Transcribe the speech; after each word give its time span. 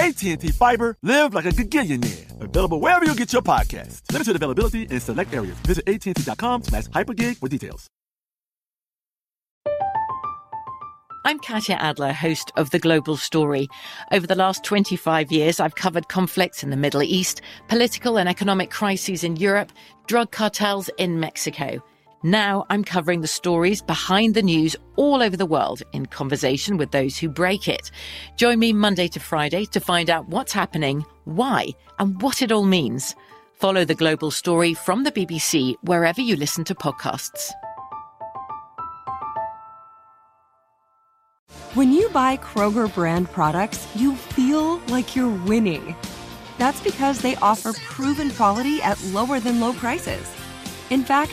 AT&T 0.00 0.48
Fiber, 0.52 0.96
live 1.02 1.34
like 1.34 1.44
a 1.44 1.50
gigillionaire. 1.50 2.40
Available 2.40 2.80
wherever 2.80 3.04
you 3.04 3.14
get 3.14 3.34
your 3.34 3.42
podcast. 3.42 4.00
Limited 4.10 4.34
availability 4.34 4.84
in 4.84 4.98
select 4.98 5.34
areas. 5.34 5.58
Visit 5.66 5.86
AT&T.com 5.86 6.62
slash 6.62 6.84
hypergig 6.86 7.36
for 7.36 7.48
details. 7.48 7.86
I'm 11.26 11.38
Katya 11.38 11.74
Adler, 11.74 12.14
host 12.14 12.50
of 12.56 12.70
The 12.70 12.78
Global 12.78 13.18
Story. 13.18 13.68
Over 14.10 14.26
the 14.26 14.34
last 14.34 14.64
25 14.64 15.30
years, 15.30 15.60
I've 15.60 15.74
covered 15.74 16.08
conflicts 16.08 16.62
in 16.62 16.70
the 16.70 16.78
Middle 16.78 17.02
East, 17.02 17.42
political 17.68 18.18
and 18.18 18.26
economic 18.26 18.70
crises 18.70 19.22
in 19.22 19.36
Europe, 19.36 19.70
drug 20.06 20.30
cartels 20.30 20.88
in 20.96 21.20
Mexico. 21.20 21.82
Now 22.22 22.66
I'm 22.68 22.84
covering 22.84 23.22
the 23.22 23.26
stories 23.26 23.80
behind 23.80 24.34
the 24.34 24.42
news 24.42 24.76
all 24.96 25.22
over 25.22 25.38
the 25.38 25.46
world 25.46 25.82
in 25.92 26.04
conversation 26.04 26.76
with 26.76 26.90
those 26.90 27.16
who 27.16 27.30
break 27.30 27.66
it. 27.66 27.90
Join 28.36 28.58
me 28.58 28.74
Monday 28.74 29.08
to 29.08 29.20
Friday 29.20 29.64
to 29.66 29.80
find 29.80 30.10
out 30.10 30.28
what's 30.28 30.52
happening, 30.52 31.02
why, 31.24 31.68
and 31.98 32.20
what 32.20 32.42
it 32.42 32.52
all 32.52 32.64
means. 32.64 33.14
Follow 33.54 33.86
The 33.86 33.94
Global 33.94 34.30
Story 34.30 34.74
from 34.74 35.04
the 35.04 35.12
BBC 35.12 35.76
wherever 35.82 36.20
you 36.20 36.36
listen 36.36 36.62
to 36.64 36.74
podcasts. 36.74 37.52
When 41.72 41.92
you 41.92 42.10
buy 42.10 42.36
Kroger 42.36 42.92
brand 42.92 43.30
products, 43.30 43.88
you 43.96 44.14
feel 44.14 44.76
like 44.88 45.16
you're 45.16 45.44
winning. 45.46 45.96
That's 46.58 46.82
because 46.82 47.22
they 47.22 47.36
offer 47.36 47.72
proven 47.72 48.30
quality 48.30 48.82
at 48.82 49.02
lower 49.04 49.40
than 49.40 49.58
low 49.58 49.72
prices. 49.72 50.30
In 50.90 51.02
fact, 51.02 51.32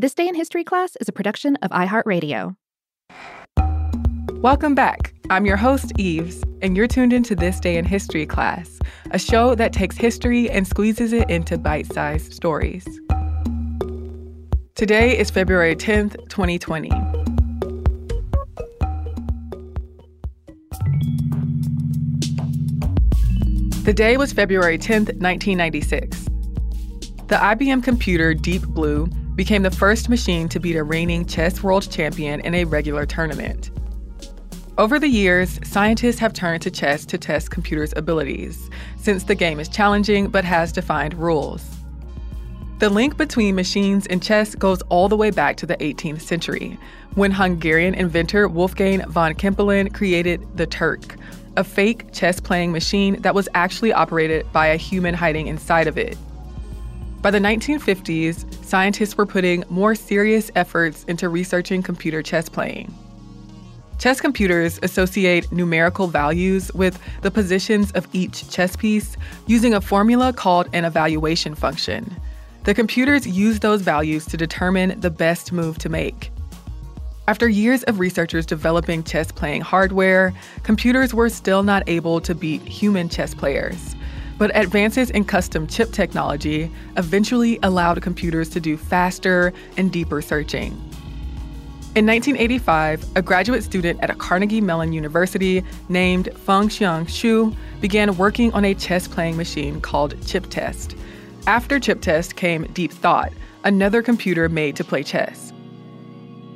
This 0.00 0.14
Day 0.14 0.28
in 0.28 0.36
History 0.36 0.62
class 0.62 0.94
is 1.00 1.08
a 1.08 1.12
production 1.12 1.56
of 1.56 1.72
iHeartRadio. 1.72 2.54
Welcome 4.34 4.76
back. 4.76 5.12
I'm 5.28 5.44
your 5.44 5.56
host, 5.56 5.90
Eves, 5.98 6.40
and 6.62 6.76
you're 6.76 6.86
tuned 6.86 7.12
into 7.12 7.34
This 7.34 7.58
Day 7.58 7.76
in 7.76 7.84
History 7.84 8.24
class, 8.24 8.78
a 9.10 9.18
show 9.18 9.56
that 9.56 9.72
takes 9.72 9.96
history 9.96 10.48
and 10.48 10.68
squeezes 10.68 11.12
it 11.12 11.28
into 11.28 11.58
bite 11.58 11.92
sized 11.92 12.32
stories. 12.32 12.86
Today 14.76 15.18
is 15.18 15.30
February 15.30 15.74
10th, 15.74 16.28
2020. 16.28 16.90
The 23.82 23.92
day 23.92 24.16
was 24.16 24.32
February 24.32 24.78
10th, 24.78 25.20
1996. 25.20 26.20
The 27.26 27.34
IBM 27.34 27.82
computer 27.82 28.32
Deep 28.32 28.62
Blue 28.62 29.10
became 29.38 29.62
the 29.62 29.70
first 29.70 30.08
machine 30.08 30.48
to 30.48 30.58
beat 30.58 30.74
a 30.74 30.82
reigning 30.82 31.24
chess 31.24 31.62
world 31.62 31.88
champion 31.88 32.40
in 32.40 32.56
a 32.56 32.64
regular 32.64 33.06
tournament. 33.06 33.70
Over 34.78 34.98
the 34.98 35.06
years, 35.06 35.60
scientists 35.62 36.18
have 36.18 36.32
turned 36.32 36.60
to 36.62 36.72
chess 36.72 37.06
to 37.06 37.18
test 37.18 37.52
computers' 37.52 37.94
abilities, 37.96 38.68
since 38.96 39.22
the 39.22 39.36
game 39.36 39.60
is 39.60 39.68
challenging 39.68 40.26
but 40.26 40.44
has 40.44 40.72
defined 40.72 41.14
rules. 41.14 41.64
The 42.80 42.90
link 42.90 43.16
between 43.16 43.54
machines 43.54 44.08
and 44.08 44.20
chess 44.20 44.56
goes 44.56 44.82
all 44.88 45.08
the 45.08 45.16
way 45.16 45.30
back 45.30 45.56
to 45.58 45.66
the 45.66 45.76
18th 45.76 46.22
century, 46.22 46.76
when 47.14 47.30
Hungarian 47.30 47.94
inventor 47.94 48.48
Wolfgang 48.48 49.08
von 49.08 49.34
Kempelen 49.34 49.94
created 49.94 50.44
the 50.56 50.66
Turk, 50.66 51.14
a 51.56 51.62
fake 51.62 52.12
chess 52.12 52.40
playing 52.40 52.72
machine 52.72 53.22
that 53.22 53.36
was 53.36 53.48
actually 53.54 53.92
operated 53.92 54.52
by 54.52 54.66
a 54.66 54.76
human 54.76 55.14
hiding 55.14 55.46
inside 55.46 55.86
of 55.86 55.96
it. 55.96 56.18
By 57.20 57.32
the 57.32 57.40
1950s, 57.40 58.64
scientists 58.64 59.16
were 59.16 59.26
putting 59.26 59.64
more 59.68 59.96
serious 59.96 60.50
efforts 60.54 61.04
into 61.04 61.28
researching 61.28 61.82
computer 61.82 62.22
chess 62.22 62.48
playing. 62.48 62.94
Chess 63.98 64.20
computers 64.20 64.78
associate 64.84 65.50
numerical 65.50 66.06
values 66.06 66.72
with 66.74 67.00
the 67.22 67.32
positions 67.32 67.90
of 67.92 68.06
each 68.12 68.48
chess 68.48 68.76
piece 68.76 69.16
using 69.48 69.74
a 69.74 69.80
formula 69.80 70.32
called 70.32 70.68
an 70.72 70.84
evaluation 70.84 71.56
function. 71.56 72.16
The 72.62 72.74
computers 72.74 73.26
use 73.26 73.58
those 73.58 73.82
values 73.82 74.24
to 74.26 74.36
determine 74.36 75.00
the 75.00 75.10
best 75.10 75.50
move 75.50 75.78
to 75.78 75.88
make. 75.88 76.30
After 77.26 77.48
years 77.48 77.82
of 77.84 77.98
researchers 77.98 78.46
developing 78.46 79.02
chess 79.02 79.32
playing 79.32 79.62
hardware, 79.62 80.32
computers 80.62 81.12
were 81.12 81.28
still 81.28 81.64
not 81.64 81.82
able 81.88 82.20
to 82.20 82.34
beat 82.34 82.62
human 82.62 83.08
chess 83.08 83.34
players. 83.34 83.96
But 84.38 84.56
advances 84.56 85.10
in 85.10 85.24
custom 85.24 85.66
chip 85.66 85.92
technology 85.92 86.70
eventually 86.96 87.58
allowed 87.62 88.00
computers 88.00 88.48
to 88.50 88.60
do 88.60 88.76
faster 88.76 89.52
and 89.76 89.92
deeper 89.92 90.22
searching. 90.22 90.72
In 91.94 92.06
1985, 92.06 93.16
a 93.16 93.22
graduate 93.22 93.64
student 93.64 93.98
at 94.00 94.10
a 94.10 94.14
Carnegie 94.14 94.60
Mellon 94.60 94.92
University 94.92 95.64
named 95.88 96.28
Feng-hsiung 96.36 97.08
Hsu 97.08 97.52
began 97.80 98.16
working 98.16 98.52
on 98.52 98.64
a 98.64 98.74
chess 98.74 99.08
playing 99.08 99.36
machine 99.36 99.80
called 99.80 100.14
ChipTest. 100.20 100.96
After 101.48 101.80
ChipTest 101.80 102.36
came 102.36 102.64
Deep 102.72 102.92
Thought, 102.92 103.32
another 103.64 104.02
computer 104.02 104.48
made 104.48 104.76
to 104.76 104.84
play 104.84 105.02
chess. 105.02 105.52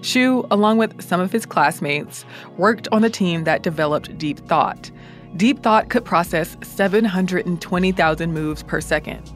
Hsu, 0.03 0.47
along 0.50 0.78
with 0.78 1.03
some 1.03 1.20
of 1.20 1.32
his 1.32 1.47
classmates, 1.47 2.25
worked 2.56 2.87
on 2.93 3.03
the 3.03 3.10
team 3.10 3.44
that 3.44 3.62
developed 3.62 4.16
Deep 4.19 4.38
Thought. 4.41 4.91
Deep 5.37 5.62
Thought 5.62 5.88
could 5.88 6.04
process 6.04 6.56
720,000 6.62 8.32
moves 8.32 8.62
per 8.62 8.81
second. 8.82 9.32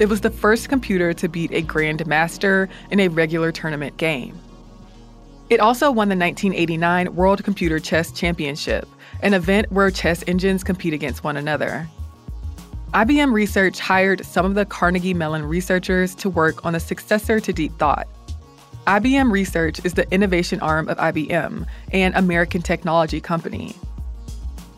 It 0.00 0.08
was 0.08 0.22
the 0.22 0.30
first 0.30 0.68
computer 0.68 1.12
to 1.14 1.28
beat 1.28 1.52
a 1.52 1.62
grandmaster 1.62 2.68
in 2.90 2.98
a 2.98 3.06
regular 3.06 3.52
tournament 3.52 3.96
game. 3.96 4.36
It 5.50 5.60
also 5.60 5.86
won 5.92 6.08
the 6.08 6.16
1989 6.16 7.14
World 7.14 7.44
Computer 7.44 7.78
Chess 7.78 8.10
Championship, 8.10 8.88
an 9.22 9.34
event 9.34 9.70
where 9.70 9.90
chess 9.92 10.24
engines 10.26 10.64
compete 10.64 10.92
against 10.92 11.22
one 11.22 11.36
another. 11.36 11.86
IBM 12.92 13.32
Research 13.32 13.78
hired 13.78 14.24
some 14.26 14.44
of 14.46 14.54
the 14.54 14.64
Carnegie 14.64 15.14
Mellon 15.14 15.44
researchers 15.44 16.14
to 16.16 16.28
work 16.28 16.64
on 16.64 16.72
the 16.72 16.80
successor 16.80 17.38
to 17.38 17.52
Deep 17.52 17.76
Thought. 17.78 18.08
IBM 18.88 19.30
Research 19.30 19.84
is 19.84 19.94
the 19.94 20.12
innovation 20.12 20.60
arm 20.60 20.88
of 20.88 20.98
IBM, 20.98 21.66
an 21.92 22.14
American 22.14 22.62
technology 22.62 23.20
company. 23.20 23.76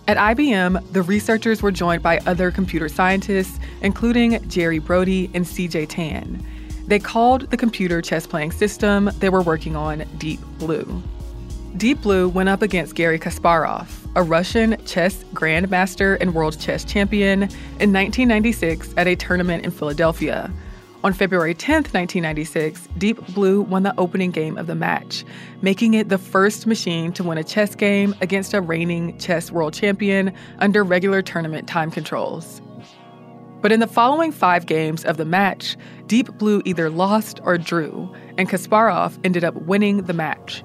At 0.08 0.19
IBM, 0.19 0.93
the 0.93 1.03
researchers 1.03 1.62
were 1.62 1.73
joined 1.73 2.00
by 2.00 2.19
other 2.26 2.53
computer 2.53 2.88
scientists, 2.88 3.58
including 3.82 4.49
Jerry 4.49 4.79
Brody 4.79 5.29
and 5.35 5.44
CJ 5.44 5.88
Tan. 5.88 6.47
They 6.87 7.00
called 7.00 7.50
the 7.50 7.56
computer 7.56 8.00
chess 8.00 8.25
playing 8.25 8.53
system 8.53 9.11
they 9.19 9.31
were 9.31 9.43
working 9.43 9.75
on 9.75 10.05
Deep 10.19 10.38
Blue. 10.58 11.03
Deep 11.76 12.03
Blue 12.03 12.29
went 12.29 12.49
up 12.49 12.62
against 12.62 12.94
Garry 12.94 13.19
Kasparov, 13.19 13.88
a 14.14 14.23
Russian 14.23 14.76
chess 14.87 15.25
grandmaster 15.35 16.17
and 16.20 16.32
world 16.35 16.58
chess 16.61 16.85
champion, 16.85 17.43
in 17.43 17.93
1996 17.93 18.94
at 18.97 19.08
a 19.08 19.17
tournament 19.17 19.64
in 19.64 19.73
Philadelphia. 19.73 20.53
On 21.04 21.12
February 21.12 21.54
10, 21.54 21.75
1996, 21.76 22.88
Deep 22.98 23.25
Blue 23.28 23.60
won 23.60 23.82
the 23.82 23.94
opening 23.98 24.31
game 24.31 24.56
of 24.56 24.66
the 24.66 24.75
match, 24.75 25.25
making 25.60 25.94
it 25.94 26.08
the 26.08 26.19
first 26.19 26.66
machine 26.66 27.12
to 27.12 27.22
win 27.22 27.38
a 27.38 27.44
chess 27.44 27.75
game 27.75 28.14
against 28.20 28.54
a 28.54 28.60
reigning 28.60 29.16
chess 29.19 29.52
world 29.52 29.75
champion 29.75 30.32
under 30.58 30.82
regular 30.82 31.22
tournament 31.22 31.69
time 31.69 31.90
controls. 31.90 32.62
But 33.60 33.72
in 33.72 33.81
the 33.81 33.87
following 33.87 34.32
five 34.32 34.66
games 34.66 35.04
of 35.04 35.16
the 35.16 35.25
match, 35.25 35.76
Deep 36.06 36.32
Blue 36.38 36.62
either 36.64 36.88
lost 36.88 37.40
or 37.44 37.58
drew, 37.58 38.12
and 38.38 38.48
Kasparov 38.48 39.19
ended 39.22 39.44
up 39.44 39.54
winning 39.54 40.02
the 40.04 40.12
match. 40.12 40.64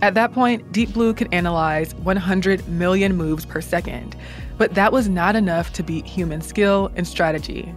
At 0.00 0.14
that 0.14 0.32
point, 0.32 0.70
Deep 0.70 0.92
Blue 0.92 1.14
could 1.14 1.32
analyze 1.32 1.94
100 1.96 2.68
million 2.68 3.16
moves 3.16 3.46
per 3.46 3.60
second, 3.60 4.16
but 4.58 4.74
that 4.74 4.92
was 4.92 5.08
not 5.08 5.34
enough 5.34 5.72
to 5.74 5.82
beat 5.82 6.06
human 6.06 6.40
skill 6.40 6.90
and 6.94 7.06
strategy. 7.06 7.74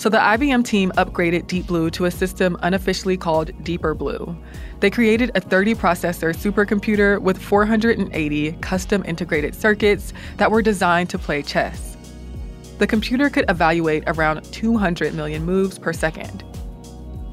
So 0.00 0.08
the 0.08 0.16
IBM 0.16 0.64
team 0.64 0.92
upgraded 0.92 1.46
Deep 1.46 1.66
Blue 1.66 1.90
to 1.90 2.06
a 2.06 2.10
system 2.10 2.56
unofficially 2.62 3.18
called 3.18 3.50
Deeper 3.62 3.92
Blue. 3.94 4.34
They 4.78 4.88
created 4.88 5.30
a 5.34 5.42
30 5.42 5.74
processor 5.74 6.34
supercomputer 6.34 7.20
with 7.20 7.36
480 7.36 8.52
custom 8.62 9.04
integrated 9.04 9.54
circuits 9.54 10.14
that 10.38 10.50
were 10.50 10.62
designed 10.62 11.10
to 11.10 11.18
play 11.18 11.42
chess. 11.42 11.98
The 12.78 12.86
computer 12.86 13.28
could 13.28 13.44
evaluate 13.50 14.04
around 14.06 14.42
200 14.44 15.12
million 15.12 15.44
moves 15.44 15.78
per 15.78 15.92
second. 15.92 16.44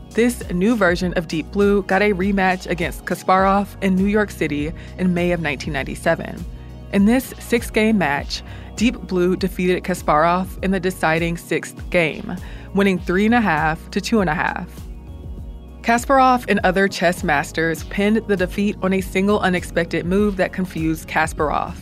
This 0.10 0.44
new 0.52 0.76
version 0.76 1.14
of 1.14 1.30
Deep 1.30 1.50
Blue 1.54 1.84
got 1.84 2.02
a 2.02 2.12
rematch 2.12 2.70
against 2.70 3.06
Kasparov 3.06 3.82
in 3.82 3.96
New 3.96 4.08
York 4.08 4.30
City 4.30 4.74
in 4.98 5.14
May 5.14 5.32
of 5.32 5.42
1997. 5.42 6.44
In 6.92 7.06
this 7.06 7.34
six 7.40 7.70
game 7.70 7.98
match, 7.98 8.44
Deep 8.78 8.96
Blue 9.08 9.36
defeated 9.36 9.84
Kasparov 9.84 10.64
in 10.64 10.70
the 10.70 10.80
deciding 10.80 11.36
sixth 11.36 11.90
game, 11.90 12.36
winning 12.76 13.00
3.5 13.00 13.90
to 13.90 14.00
2.5. 14.00 14.70
Kasparov 15.82 16.46
and 16.48 16.60
other 16.64 16.88
chess 16.88 17.24
masters 17.24 17.86
pinned 17.86 18.18
the 18.28 18.38
defeat 18.38 18.78
on 18.84 18.94
a 18.94 19.02
single 19.02 19.40
unexpected 19.40 20.06
move 20.06 20.38
that 20.38 20.54
confused 20.54 21.10
Kasparov. 21.10 21.76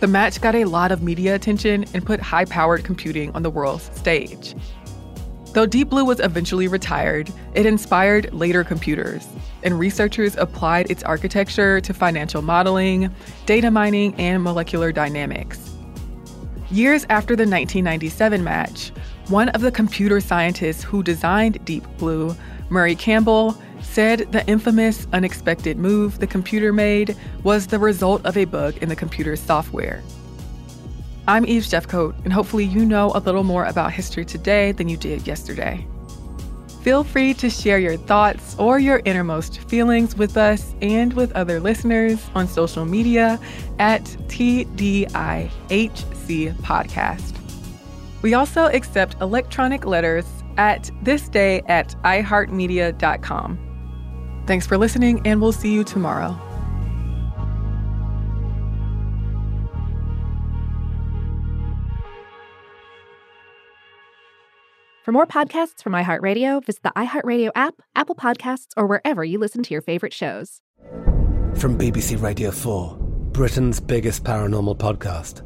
The 0.00 0.06
match 0.06 0.42
got 0.42 0.54
a 0.54 0.66
lot 0.66 0.92
of 0.92 1.02
media 1.02 1.34
attention 1.34 1.86
and 1.94 2.04
put 2.04 2.20
high 2.20 2.44
powered 2.44 2.84
computing 2.84 3.30
on 3.30 3.42
the 3.42 3.48
world's 3.48 3.90
stage. 3.98 4.54
Though 5.54 5.64
Deep 5.64 5.88
Blue 5.88 6.04
was 6.04 6.20
eventually 6.20 6.68
retired, 6.68 7.32
it 7.54 7.64
inspired 7.64 8.34
later 8.34 8.64
computers, 8.64 9.26
and 9.62 9.78
researchers 9.78 10.36
applied 10.36 10.90
its 10.90 11.02
architecture 11.04 11.80
to 11.80 11.94
financial 11.94 12.42
modeling, 12.42 13.14
data 13.46 13.70
mining, 13.70 14.14
and 14.16 14.42
molecular 14.42 14.92
dynamics. 14.92 15.75
Years 16.70 17.06
after 17.10 17.36
the 17.36 17.42
1997 17.42 18.42
match, 18.42 18.90
one 19.28 19.50
of 19.50 19.60
the 19.60 19.70
computer 19.70 20.20
scientists 20.20 20.82
who 20.82 21.00
designed 21.00 21.64
Deep 21.64 21.84
Blue, 21.96 22.34
Murray 22.70 22.96
Campbell, 22.96 23.56
said 23.82 24.32
the 24.32 24.44
infamous 24.48 25.06
unexpected 25.12 25.78
move 25.78 26.18
the 26.18 26.26
computer 26.26 26.72
made 26.72 27.16
was 27.44 27.68
the 27.68 27.78
result 27.78 28.26
of 28.26 28.36
a 28.36 28.46
bug 28.46 28.76
in 28.78 28.88
the 28.88 28.96
computer's 28.96 29.38
software. 29.38 30.02
I'm 31.28 31.46
Eve 31.46 31.62
Jeffcoat, 31.62 32.16
and 32.24 32.32
hopefully 32.32 32.64
you 32.64 32.84
know 32.84 33.12
a 33.14 33.20
little 33.20 33.44
more 33.44 33.66
about 33.66 33.92
history 33.92 34.24
today 34.24 34.72
than 34.72 34.88
you 34.88 34.96
did 34.96 35.24
yesterday. 35.24 35.86
Feel 36.82 37.04
free 37.04 37.32
to 37.34 37.48
share 37.48 37.78
your 37.78 37.96
thoughts 37.96 38.56
or 38.58 38.80
your 38.80 39.02
innermost 39.04 39.60
feelings 39.68 40.16
with 40.16 40.36
us 40.36 40.74
and 40.82 41.12
with 41.12 41.30
other 41.32 41.60
listeners 41.60 42.28
on 42.34 42.48
social 42.48 42.84
media 42.84 43.38
at 43.78 44.02
TDIHC 44.28 46.15
Podcast. 46.62 47.32
We 48.22 48.34
also 48.34 48.66
accept 48.66 49.16
electronic 49.20 49.86
letters 49.86 50.26
at 50.56 50.90
thisday 51.04 51.62
at 51.68 51.94
iheartmedia.com. 52.02 53.58
Thanks 54.46 54.66
for 54.66 54.78
listening, 54.78 55.26
and 55.26 55.40
we'll 55.40 55.52
see 55.52 55.72
you 55.72 55.84
tomorrow. 55.84 56.36
For 65.04 65.12
more 65.12 65.26
podcasts 65.26 65.84
from 65.84 65.92
iHeartRadio, 65.92 66.64
visit 66.66 66.82
the 66.82 66.92
iHeartRadio 66.96 67.50
app, 67.54 67.76
Apple 67.94 68.16
Podcasts, 68.16 68.70
or 68.76 68.88
wherever 68.88 69.24
you 69.24 69.38
listen 69.38 69.62
to 69.62 69.72
your 69.72 69.80
favorite 69.80 70.12
shows. 70.12 70.60
From 71.54 71.78
BBC 71.78 72.20
Radio 72.20 72.50
4, 72.50 72.96
Britain's 73.30 73.78
biggest 73.78 74.24
paranormal 74.24 74.78
podcast 74.78 75.45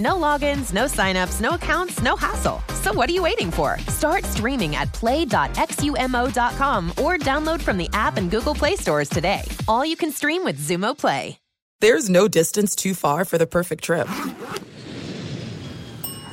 No 0.00 0.14
logins, 0.14 0.72
no 0.72 0.86
signups, 0.86 1.40
no 1.40 1.50
accounts, 1.50 2.02
no 2.02 2.16
hassle. 2.16 2.62
So 2.82 2.92
what 2.92 3.10
are 3.10 3.12
you 3.12 3.22
waiting 3.22 3.50
for? 3.50 3.78
Start 3.88 4.24
streaming 4.24 4.74
at 4.74 4.90
play.xumo.com 4.94 6.90
or 6.92 7.18
download 7.18 7.60
from 7.60 7.76
the 7.76 7.88
app 7.92 8.16
and 8.16 8.30
Google 8.30 8.54
Play 8.54 8.76
stores 8.76 9.10
today. 9.10 9.42
All 9.68 9.84
you 9.84 9.96
can 9.96 10.10
stream 10.10 10.42
with 10.42 10.58
Xumo 10.58 10.96
Play. 10.96 11.38
There's 11.80 12.10
no 12.10 12.28
distance 12.28 12.74
too 12.74 12.94
far 12.94 13.24
for 13.24 13.38
the 13.38 13.46
perfect 13.46 13.84
trip. 13.84 14.06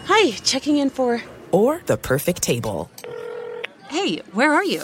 Hi, 0.06 0.32
checking 0.44 0.78
in 0.78 0.90
for. 0.90 1.22
Or 1.52 1.82
the 1.86 1.98
perfect 1.98 2.42
table. 2.42 2.90
Hey, 3.90 4.18
where 4.34 4.54
are 4.54 4.66
you? 4.66 4.84